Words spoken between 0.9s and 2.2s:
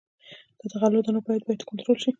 دانو بیه باید کنټرول شي.